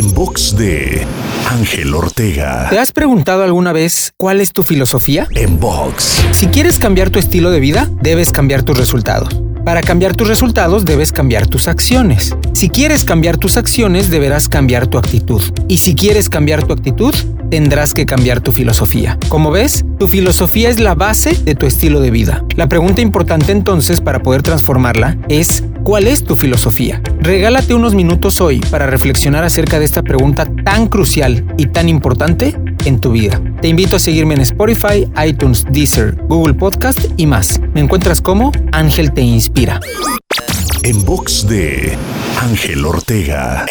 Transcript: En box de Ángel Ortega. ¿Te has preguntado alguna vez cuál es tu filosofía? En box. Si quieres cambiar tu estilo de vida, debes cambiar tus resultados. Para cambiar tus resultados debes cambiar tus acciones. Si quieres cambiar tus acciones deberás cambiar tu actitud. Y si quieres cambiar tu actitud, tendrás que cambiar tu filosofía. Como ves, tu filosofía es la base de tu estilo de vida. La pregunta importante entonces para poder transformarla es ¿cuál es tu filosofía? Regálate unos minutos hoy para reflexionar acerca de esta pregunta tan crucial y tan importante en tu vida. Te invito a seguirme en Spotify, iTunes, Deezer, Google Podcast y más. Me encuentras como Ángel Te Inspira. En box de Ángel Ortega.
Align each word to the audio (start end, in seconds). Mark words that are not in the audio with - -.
En 0.00 0.14
box 0.14 0.56
de 0.56 1.06
Ángel 1.50 1.92
Ortega. 1.94 2.70
¿Te 2.70 2.78
has 2.78 2.90
preguntado 2.90 3.42
alguna 3.42 3.74
vez 3.74 4.14
cuál 4.16 4.40
es 4.40 4.50
tu 4.54 4.62
filosofía? 4.62 5.28
En 5.34 5.60
box. 5.60 6.24
Si 6.32 6.46
quieres 6.46 6.78
cambiar 6.78 7.10
tu 7.10 7.18
estilo 7.18 7.50
de 7.50 7.60
vida, 7.60 7.86
debes 8.00 8.32
cambiar 8.32 8.62
tus 8.62 8.78
resultados. 8.78 9.42
Para 9.62 9.82
cambiar 9.82 10.16
tus 10.16 10.26
resultados 10.26 10.86
debes 10.86 11.12
cambiar 11.12 11.48
tus 11.48 11.68
acciones. 11.68 12.34
Si 12.54 12.70
quieres 12.70 13.04
cambiar 13.04 13.36
tus 13.36 13.58
acciones 13.58 14.08
deberás 14.08 14.48
cambiar 14.48 14.86
tu 14.86 14.96
actitud. 14.96 15.42
Y 15.68 15.76
si 15.76 15.94
quieres 15.94 16.30
cambiar 16.30 16.62
tu 16.62 16.72
actitud, 16.72 17.14
tendrás 17.50 17.92
que 17.92 18.06
cambiar 18.06 18.40
tu 18.40 18.52
filosofía. 18.52 19.18
Como 19.28 19.50
ves, 19.50 19.84
tu 19.98 20.08
filosofía 20.08 20.70
es 20.70 20.80
la 20.80 20.94
base 20.94 21.34
de 21.34 21.54
tu 21.54 21.66
estilo 21.66 22.00
de 22.00 22.10
vida. 22.10 22.42
La 22.56 22.70
pregunta 22.70 23.02
importante 23.02 23.52
entonces 23.52 24.00
para 24.00 24.22
poder 24.22 24.42
transformarla 24.42 25.18
es 25.28 25.62
¿cuál 25.82 26.06
es 26.06 26.24
tu 26.24 26.36
filosofía? 26.36 27.02
Regálate 27.20 27.74
unos 27.74 27.94
minutos 27.94 28.40
hoy 28.40 28.60
para 28.70 28.86
reflexionar 28.86 29.44
acerca 29.44 29.78
de 29.78 29.84
esta 29.84 30.02
pregunta 30.02 30.46
tan 30.64 30.88
crucial 30.88 31.54
y 31.56 31.66
tan 31.66 31.88
importante 31.88 32.54
en 32.84 33.00
tu 33.00 33.12
vida. 33.12 33.40
Te 33.60 33.68
invito 33.68 33.96
a 33.96 33.98
seguirme 33.98 34.34
en 34.34 34.40
Spotify, 34.42 35.10
iTunes, 35.24 35.64
Deezer, 35.70 36.16
Google 36.28 36.54
Podcast 36.54 36.98
y 37.16 37.26
más. 37.26 37.60
Me 37.74 37.80
encuentras 37.80 38.20
como 38.20 38.52
Ángel 38.72 39.12
Te 39.12 39.22
Inspira. 39.22 39.80
En 40.82 41.04
box 41.04 41.46
de 41.46 41.96
Ángel 42.40 42.86
Ortega. 42.86 43.66